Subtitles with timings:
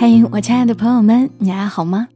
[0.00, 2.06] 嘿，我亲爱的朋友们，你还好吗？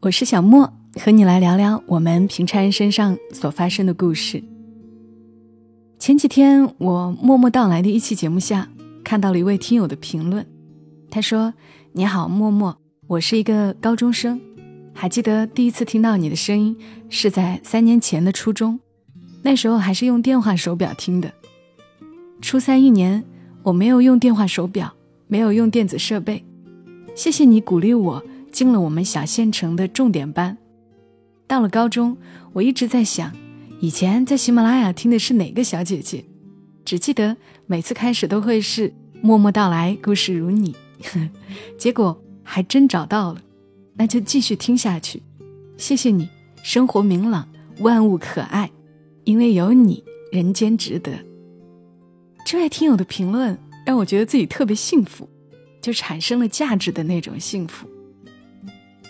[0.00, 4.42] 我是小莫，和你来聊聊我们平常人身上所发生的故事。
[5.96, 8.68] 前几天我默默到来的一期节目下，
[9.04, 10.44] 看到了一位听友的评论，
[11.08, 11.54] 他说
[11.94, 14.40] ：“你好，默默，我是一个高中生，
[14.92, 16.76] 还记得第一次听到你的声音
[17.08, 18.80] 是在三年前的初中，
[19.42, 21.32] 那时候还是用电话手表听的。
[22.42, 23.22] 初三一年，
[23.62, 24.92] 我没有用电话手表，
[25.28, 26.44] 没有用电子设备。”
[27.20, 30.56] 谢谢你鼓励我进了我们小县城的重点班。
[31.46, 32.16] 到了高中，
[32.54, 33.30] 我一直在想，
[33.78, 36.24] 以前在喜马拉雅听的是哪个小姐姐？
[36.82, 40.74] 只记得每次开始都会是“默默到来，故事如你”，
[41.76, 43.42] 结果还真找到了，
[43.96, 45.22] 那就继续听下去。
[45.76, 46.26] 谢谢你，
[46.62, 47.46] 生活明朗，
[47.80, 48.70] 万物可爱，
[49.24, 50.02] 因为有你，
[50.32, 51.12] 人间值得。
[52.46, 55.28] 这位听友的评论让我觉得自己特别幸福。
[55.80, 57.88] 就产生了价值的那种幸福，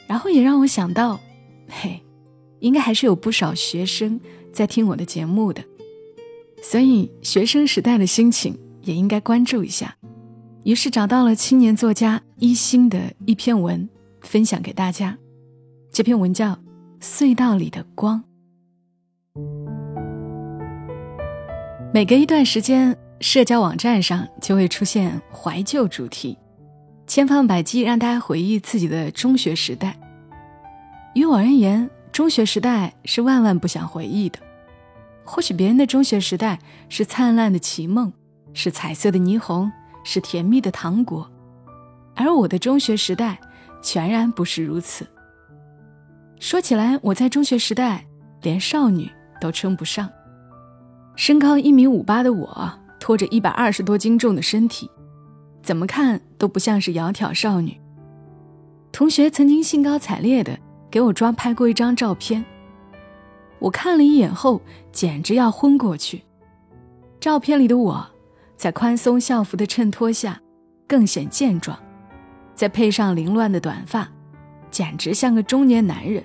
[0.06, 1.20] 然后也让我想到，
[1.68, 2.00] 嘿，
[2.60, 4.20] 应该还是有不少学生
[4.52, 5.62] 在听我的节目的，
[6.62, 9.96] 所以学生时代的心情也应该关注一下。
[10.64, 13.88] 于是找到了青年作家一心的一篇文，
[14.20, 15.16] 分享给大家。
[15.90, 16.52] 这篇文叫
[17.00, 18.22] 《隧道里的光》。
[21.92, 26.38] 每隔一段时间，社交网站上就会出现怀旧主题。
[27.10, 29.98] 千方百计让大家回忆自己的中学时代。
[31.12, 34.38] 于我而言，中学时代是万万不想回忆的。
[35.24, 38.12] 或许别人的中学时代是灿烂的奇梦，
[38.54, 39.72] 是彩色的霓虹，
[40.04, 41.28] 是甜蜜的糖果，
[42.14, 43.40] 而我的中学时代
[43.82, 45.04] 全然不是如此。
[46.38, 48.06] 说起来，我在中学时代
[48.40, 50.08] 连少女都称不上。
[51.16, 54.88] 身高一米五八的我，拖着一百二十多斤重的身体。
[55.62, 57.78] 怎么看都不像是窈窕少女。
[58.92, 60.58] 同学曾经兴高采烈的
[60.90, 62.44] 给我抓拍过一张照片，
[63.58, 64.60] 我看了一眼后
[64.90, 66.22] 简直要昏过去。
[67.20, 68.04] 照片里的我，
[68.56, 70.40] 在宽松校服的衬托下，
[70.88, 71.78] 更显健壮，
[72.54, 74.08] 再配上凌乱的短发，
[74.70, 76.24] 简直像个中年男人。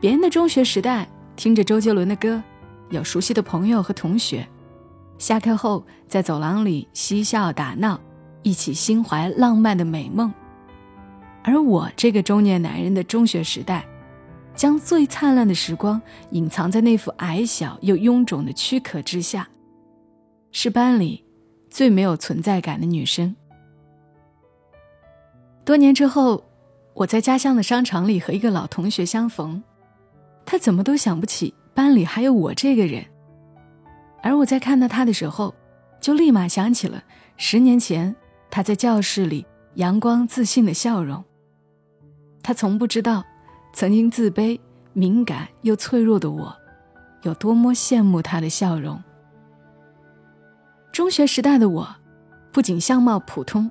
[0.00, 2.42] 别人的中学时代，听着周杰伦的歌，
[2.90, 4.46] 有熟悉的朋友和同学。
[5.18, 7.98] 下课后，在走廊里嬉笑打闹，
[8.42, 10.32] 一起心怀浪漫的美梦。
[11.42, 13.86] 而我这个中年男人的中学时代，
[14.54, 19.48] 将最灿烂的时光隐藏在那副矮小又臃肿的躯壳之下，
[20.50, 21.24] 是班里
[21.70, 23.34] 最没有存在感的女生。
[25.64, 26.44] 多年之后，
[26.92, 29.62] 我在家乡的商场里和一个老同学相逢，
[30.44, 33.04] 他怎么都想不起班里还有我这个人。
[34.24, 35.54] 而我在看到他的时候，
[36.00, 37.04] 就立马想起了
[37.36, 38.16] 十年前
[38.50, 41.22] 他在教室里阳光自信的笑容。
[42.42, 43.22] 他从不知道，
[43.74, 44.58] 曾经自卑、
[44.94, 46.56] 敏感又脆弱的我，
[47.20, 48.98] 有多么羡慕他的笑容。
[50.90, 51.86] 中学时代的我，
[52.50, 53.70] 不仅相貌普通，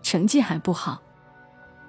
[0.00, 1.02] 成绩还不好，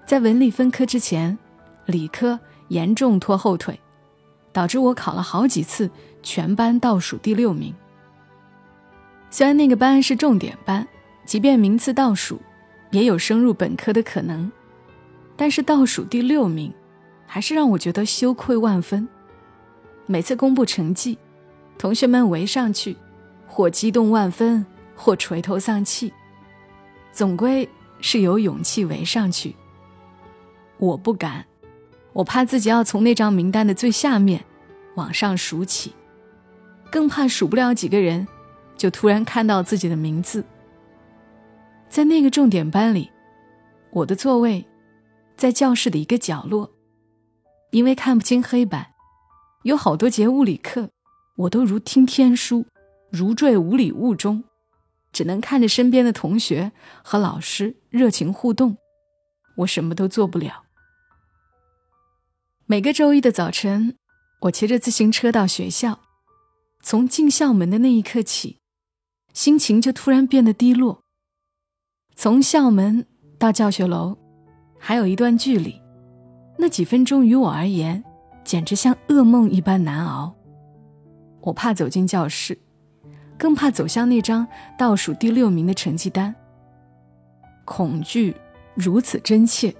[0.06, 1.38] 在文理分科之前，
[1.86, 3.80] 理科严重拖后腿，
[4.52, 5.90] 导致我考了好几次
[6.22, 7.74] 全班倒数第六名。
[9.34, 10.86] 虽然那个班是重点班，
[11.24, 12.40] 即便名次倒数，
[12.92, 14.52] 也有升入本科的可能，
[15.38, 16.72] 但是倒数第六名，
[17.26, 19.08] 还是让我觉得羞愧万分。
[20.06, 21.18] 每次公布成绩，
[21.78, 22.98] 同学们围上去，
[23.48, 24.66] 或激动万分，
[24.98, 26.12] 或垂头丧气，
[27.14, 27.68] 总归
[28.02, 29.56] 是有勇气围上去。
[30.78, 31.46] 我不敢，
[32.12, 34.44] 我怕自己要从那张名单的最下面
[34.96, 35.94] 往上数起，
[36.92, 38.28] 更怕数不了几个人。
[38.78, 40.44] 就突然看到自己的名字，
[41.88, 43.12] 在那个重点班里，
[43.92, 44.66] 我的座位
[45.36, 46.72] 在教室的一个角落。
[47.72, 48.88] 因为看不清黑板，
[49.64, 50.90] 有好多节物理课，
[51.38, 52.66] 我都如听天书，
[53.10, 54.44] 如坠五里雾中，
[55.14, 56.72] 只能看着身边的同学
[57.04, 58.78] 和老师热情互动，
[59.58, 60.64] 我什么都做不了。
[62.66, 63.98] 每个周一的早晨，
[64.42, 66.00] 我骑着自行车到学校，
[66.82, 68.61] 从进校门的那一刻起。
[69.34, 71.02] 心情就突然变得低落。
[72.16, 73.06] 从校门
[73.40, 74.18] 到教学楼，
[74.78, 75.82] 还有一段距离，
[76.58, 78.04] 那几分钟于我而言，
[78.44, 80.36] 简直像噩梦一般难熬。
[81.42, 82.58] 我怕走进教室，
[83.38, 84.46] 更怕走向那张
[84.78, 86.36] 倒数第六名的成绩单。
[87.66, 88.36] 恐惧
[88.76, 89.74] 如此真切，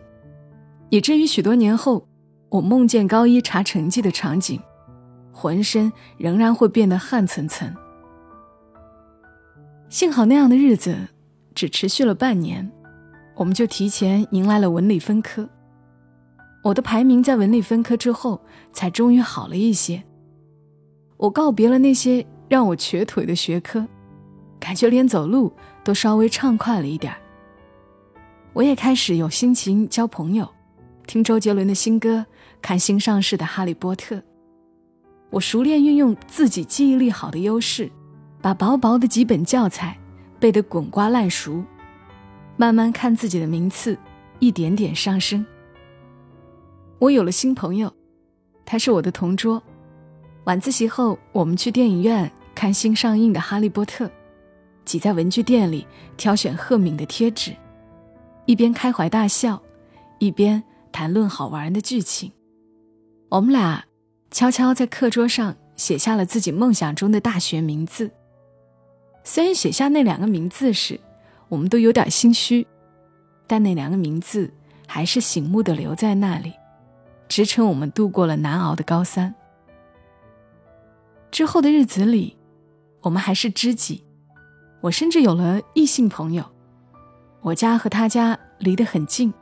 [0.90, 2.08] 以至于许多年后，
[2.50, 4.60] 我梦见高一查成绩的场景，
[5.32, 7.72] 浑身仍然会变得汗涔涔。
[9.92, 11.10] 幸好那样的日子
[11.54, 12.72] 只持续了半年，
[13.36, 15.50] 我们就提前迎来了文理分科。
[16.64, 18.40] 我的排名在文理分科之后
[18.72, 20.02] 才终于好了一些。
[21.18, 23.86] 我告别了那些让我瘸腿的学科，
[24.62, 25.52] 感觉连走路
[25.84, 27.20] 都稍微畅快了一点儿
[28.54, 30.48] 我也开始有心情交朋友，
[31.06, 32.26] 听周杰伦的新歌，
[32.62, 34.16] 看新上市的《哈利波特》。
[35.32, 37.92] 我熟练运用自己记忆力好的优势，
[38.42, 39.98] 把薄薄的几本教材
[40.40, 41.64] 背得滚瓜烂熟，
[42.58, 43.98] 慢慢看自己的名次
[44.40, 45.46] 一点点上升。
[47.00, 47.94] 我有了新朋友，
[48.66, 49.62] 他是我的同桌。
[50.46, 54.06] 晚自习后，我们去电影院看新上映的《哈利波特》，
[54.86, 55.86] 挤在文具店里
[56.18, 57.56] 挑选赫敏的贴纸，
[58.46, 59.62] 一边开怀大笑，
[60.18, 62.32] 一边谈论好玩的剧情。
[63.30, 63.86] 我们俩。
[64.34, 68.10] 悄悄在课桌上写下了自己梦想中的大学名字。
[69.24, 71.00] 虽然写下那两个名字时，
[71.48, 72.66] 我们都有点心虚，
[73.48, 74.52] 但那两个名字
[74.88, 76.54] 还是醒目的留在那里，
[77.28, 79.34] 支撑我们度过了难熬的高三。
[81.30, 82.36] 之后的日子里，
[83.02, 84.04] 我们还是知己，
[84.82, 86.44] 我甚至有了异性朋友。
[87.42, 89.34] 我家和他家离得很近，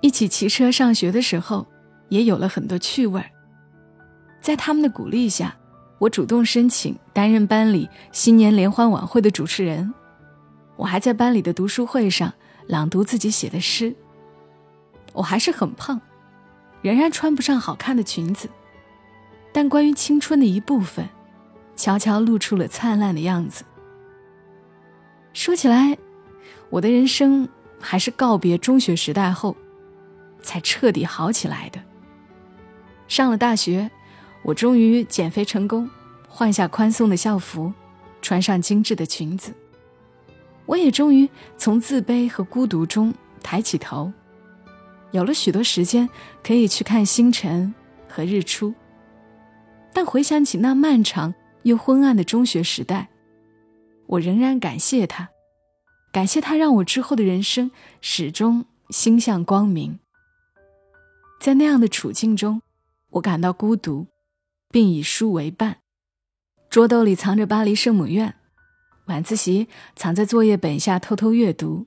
[0.00, 1.66] 一起骑车上学的时候，
[2.08, 3.30] 也有了很多趣味儿。
[4.40, 5.56] 在他们的鼓励下，
[5.98, 9.94] 我主动申请担任班里新年联欢晚会的主持人。
[10.76, 12.32] 我还在班里的读书会上
[12.66, 13.94] 朗读自己写的诗。
[15.14, 15.98] 我还是很胖，
[16.82, 18.50] 仍然穿不上好看的裙子，
[19.52, 21.08] 但关于青春的一部分，
[21.74, 23.64] 悄悄露出了灿烂的样子。
[25.32, 25.96] 说起来，
[26.68, 27.48] 我的人生
[27.80, 29.56] 还是告别中学时代后，
[30.42, 31.80] 才彻底好起来的。
[33.08, 33.90] 上了大学。
[34.46, 35.90] 我终于减肥成功，
[36.28, 37.72] 换下宽松的校服，
[38.22, 39.52] 穿上精致的裙子。
[40.66, 43.12] 我也终于从自卑和孤独中
[43.42, 44.12] 抬起头，
[45.10, 46.08] 有了许多时间
[46.44, 47.74] 可以去看星辰
[48.08, 48.72] 和日出。
[49.92, 51.34] 但回想起那漫长
[51.64, 53.08] 又昏暗的中学时代，
[54.06, 55.28] 我仍然感谢他，
[56.12, 59.98] 感谢他让我之后的人生始终心向光明。
[61.40, 62.62] 在那样的处境中，
[63.10, 64.06] 我感到孤独。
[64.70, 65.78] 并以书为伴，
[66.68, 68.34] 桌兜里藏着巴黎圣母院，
[69.06, 71.86] 晚自习藏在作业本下偷偷阅读，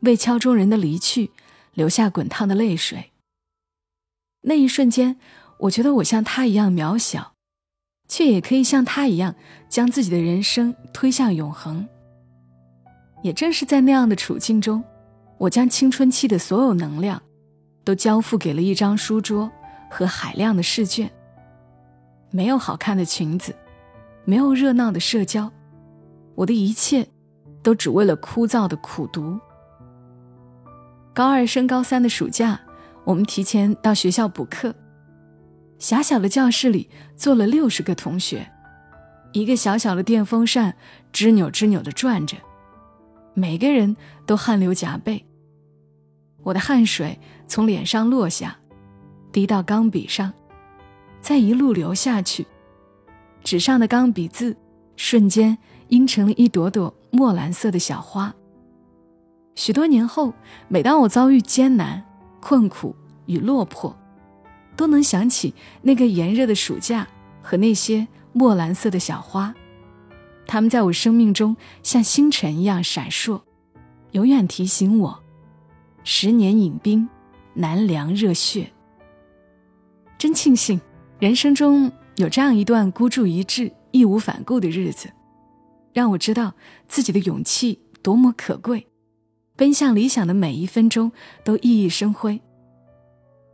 [0.00, 1.30] 为敲钟人的离去
[1.72, 3.12] 留下滚烫的泪水。
[4.42, 5.18] 那一瞬间，
[5.60, 7.34] 我觉得我像他一样渺小，
[8.08, 9.36] 却也可以像他一样
[9.68, 11.88] 将自己的人生推向永恒。
[13.22, 14.82] 也正是在那样的处境中，
[15.38, 17.22] 我将青春期的所有能量，
[17.84, 19.48] 都交付给了一张书桌
[19.88, 21.08] 和海量的试卷。
[22.32, 23.54] 没有好看的裙子，
[24.24, 25.52] 没有热闹的社交，
[26.34, 27.06] 我的一切
[27.62, 29.38] 都只为了枯燥的苦读。
[31.12, 32.58] 高二升高三的暑假，
[33.04, 34.74] 我们提前到学校补课。
[35.78, 38.50] 狭小的教室里坐了六十个同学，
[39.32, 40.74] 一个小小的电风扇
[41.12, 42.38] 吱扭吱扭地转着，
[43.34, 43.94] 每个人
[44.24, 45.26] 都汗流浃背。
[46.42, 48.56] 我的汗水从脸上落下，
[49.30, 50.32] 滴到钢笔上。
[51.22, 52.44] 再一路流下去，
[53.44, 54.56] 纸上的钢笔字
[54.96, 58.34] 瞬间阴成了一朵朵墨蓝色的小花。
[59.54, 60.34] 许多年后，
[60.66, 62.02] 每当我遭遇艰难、
[62.40, 63.96] 困苦与落魄，
[64.76, 67.06] 都能想起那个炎热的暑假
[67.40, 69.54] 和那些墨蓝色的小花，
[70.46, 73.42] 它们在我生命中像星辰一样闪烁，
[74.10, 75.22] 永远提醒我：
[76.02, 77.08] 十年饮冰，
[77.54, 78.72] 难凉热血。
[80.18, 80.80] 真庆幸。
[81.22, 85.08] 人生中有这样一段孤注一掷、义无反顾的日子，
[85.92, 86.52] 让我知道
[86.88, 88.84] 自己的勇气多么可贵，
[89.54, 91.12] 奔向理想的每一分钟
[91.44, 92.42] 都熠熠生辉。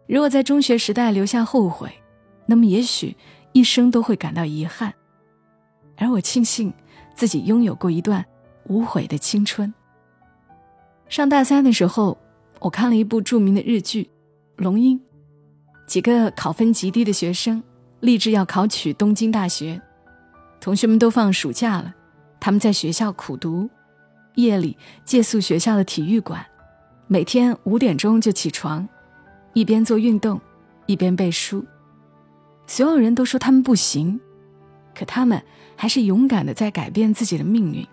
[0.07, 1.93] 如果在中学时代留下后悔，
[2.47, 3.15] 那么也许
[3.53, 4.95] 一生都会感到遗憾。
[5.99, 6.73] 而我庆幸
[7.15, 8.25] 自己拥有过一段
[8.69, 9.75] 无悔的青春。
[11.11, 12.17] 上大三的时候，
[12.61, 14.05] 我看了一部著名的日剧
[14.57, 14.99] 《龙樱》。
[15.89, 17.63] 几个考分极低的学生
[18.01, 19.81] 立志要考取东京大学，
[20.61, 21.95] 同学们都放暑假了，
[22.39, 23.71] 他们在学校苦读，
[24.35, 26.45] 夜里借宿学校的体育馆，
[27.07, 28.87] 每天五点钟就起床，
[29.55, 30.39] 一边做运动，
[30.85, 31.65] 一边背书。
[32.67, 34.21] 所有人都说他们不行，
[34.95, 35.43] 可他们
[35.75, 37.85] 还是勇敢的在改变自己的命运。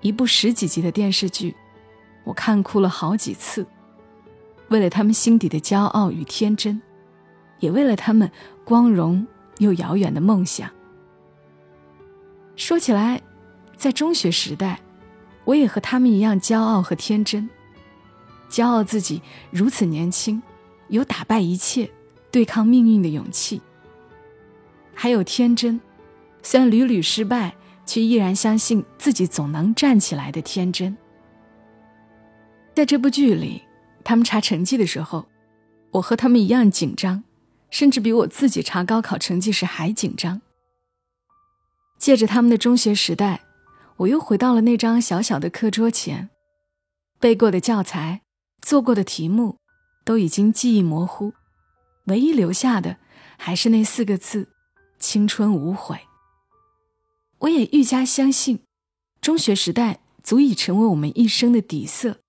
[0.00, 1.54] 一部十几集的电视剧，
[2.24, 3.66] 我看哭了好几次。
[4.68, 6.80] 为了他们心底的骄傲与天真，
[7.60, 8.30] 也为了他们
[8.64, 9.26] 光荣
[9.58, 10.70] 又遥远的梦想。
[12.56, 13.22] 说起来，
[13.76, 14.80] 在中学时代，
[15.44, 17.48] 我也和他们一样骄傲和天真。
[18.50, 20.42] 骄傲自己如此年轻，
[20.88, 21.88] 有打败一切、
[22.30, 23.60] 对抗命运的勇气。
[24.94, 25.80] 还有天真，
[26.42, 27.54] 虽然屡屡失败，
[27.86, 30.96] 却依然相信自己总能站起来的天真。
[32.74, 33.62] 在这部剧里，
[34.08, 35.28] 他们查成绩的时候，
[35.90, 37.24] 我和他们一样紧张，
[37.68, 40.40] 甚至比我自己查高考成绩时还紧张。
[41.98, 43.42] 借着他们的中学时代，
[43.98, 46.30] 我又回到了那张小小的课桌前，
[47.20, 48.22] 背过的教材、
[48.62, 49.58] 做过的题目，
[50.06, 51.34] 都已经记忆模糊，
[52.04, 52.96] 唯一留下的
[53.36, 54.48] 还是那四个字。
[54.98, 56.00] 青春无悔。
[57.40, 58.60] 我也愈加相信，
[59.20, 62.20] 中学时代足以成为我们一生的底色。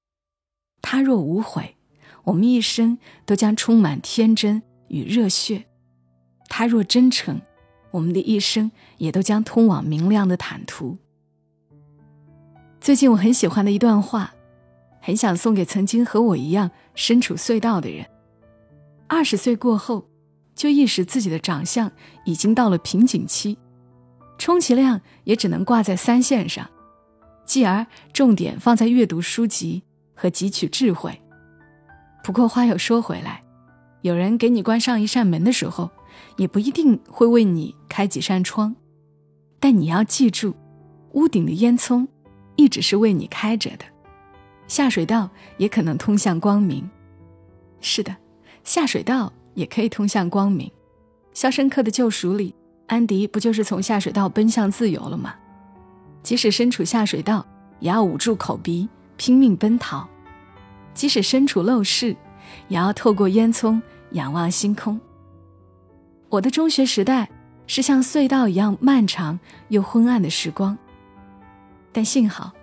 [0.81, 1.75] 他若无悔，
[2.23, 5.63] 我们一生都将充满天真与热血；
[6.47, 7.41] 他若真诚，
[7.91, 10.97] 我们的一生也都将通往明亮的坦途。
[12.79, 14.33] 最近我很喜欢的一段话，
[15.01, 18.05] 很想送给曾经和我一样身处隧道的人：
[19.07, 20.05] 二十岁过后。
[20.55, 21.89] 就意识自己的长相
[22.25, 23.57] 已经到了瓶颈期，
[24.37, 26.69] 充其量也只能挂在三线上，
[27.45, 29.83] 继而重点放在阅读书籍
[30.19, 31.21] 和汲取智慧。
[32.23, 33.41] 不过话又说回来，
[34.01, 35.89] 有人给你关上一扇门的时候，
[36.35, 38.75] 也不一定会为你开几扇窗。
[39.59, 40.55] 但你要记住，
[41.13, 42.05] 屋顶的烟囱
[42.57, 43.85] 一直是为你开着的，
[44.67, 46.89] 下水道也可能通向光明。
[47.79, 48.15] 是的，
[48.63, 49.31] 下水道。
[49.55, 50.67] 也可以通向光明，
[51.33, 52.55] 《肖申克的救赎》里，
[52.87, 55.35] 安迪不就是从下水道奔向自由了吗？
[56.23, 57.45] 即使身处下水道，
[57.81, 58.87] 也要捂住口鼻，
[59.19, 60.07] 拼命奔逃；
[60.93, 62.15] 即使身处陋室，
[62.69, 63.79] 也要透过烟囱
[64.11, 64.97] 仰望星空。
[66.29, 67.29] 我的中学时代
[67.67, 70.77] 是像隧道一样漫长又昏暗的时光，
[71.91, 72.53] 但幸好，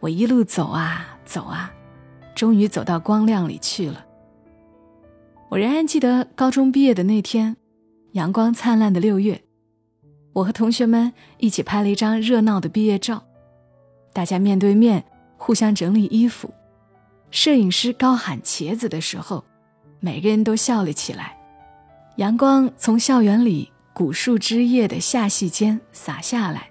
[0.00, 1.72] 我一路走啊走啊，
[2.34, 4.04] 终于走到光亮里去了。
[5.48, 7.56] 我仍然记得高中毕业的那天，
[8.12, 9.42] 阳光灿烂的六月，
[10.34, 13.24] 我和同学们一起拍了一张热闹的毕业照，
[14.12, 15.04] 大家面对面
[15.44, 16.54] 互相整理衣服，
[17.32, 19.44] 摄影师高喊“茄子”的时候，
[19.98, 21.36] 每个人都笑了起来。
[22.14, 26.70] 阳光从校园里古树枝叶的下隙间洒下来，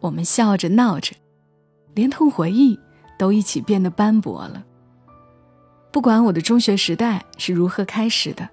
[0.00, 1.14] 我们笑着闹着，
[1.92, 2.80] 连同回忆
[3.18, 4.64] 都一起变得斑驳了。
[5.92, 8.48] 不管我的中学时代是如何开始的，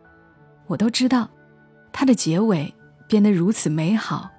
[0.68, 1.30] 我都知道，
[1.94, 2.74] 它的结尾
[3.08, 4.30] 变得如此美好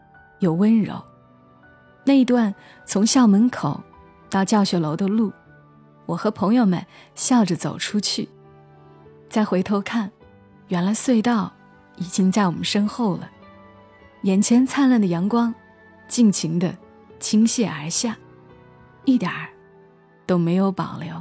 [0.41, 1.03] 又温柔。
[2.05, 2.55] 那一段
[2.85, 3.83] 从校门口
[4.35, 5.33] 到教学楼的路，
[6.07, 8.29] 我和朋友们笑着走出去，
[9.31, 10.11] 再回头看，
[10.67, 11.53] 原来隧道
[11.99, 13.31] 已经在我们身后了。
[14.23, 15.55] 眼前灿烂的阳光，
[16.09, 16.77] 尽情的
[17.21, 18.19] 倾泻而下，
[19.05, 19.51] 一点儿
[20.27, 21.15] 都没有保留。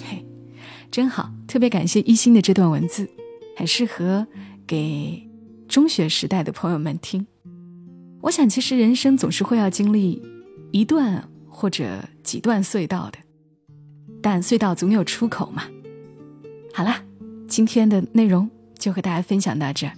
[0.00, 0.24] 嘿
[0.92, 3.10] 真好，特别感谢一心的这段文字，
[3.56, 4.28] 很适合
[4.64, 5.28] 给
[5.66, 7.26] 中学时代的朋友们听。
[8.24, 10.22] 我想，其实人生总是会要经历
[10.72, 13.18] 一段或者几段隧道的，
[14.22, 15.64] 但隧道总有出口嘛。
[16.72, 17.02] 好啦，
[17.46, 19.92] 今天的内容就和大家分享到这儿，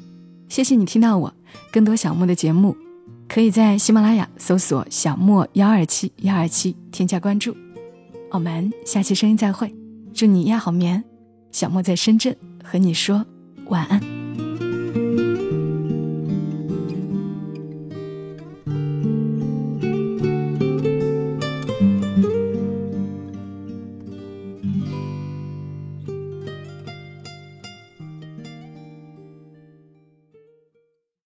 [0.49, 1.33] 谢谢你听到我。
[1.71, 2.77] 更多小莫的节目，
[3.29, 7.57] 可以在喜马拉雅搜索“小莫幺二七幺二七”添加关注。
[8.33, 9.73] 我们下期声音再会。
[10.13, 11.05] 祝你夜好眠，
[11.53, 13.25] 小莫在深圳和你说
[13.67, 14.01] 晚安。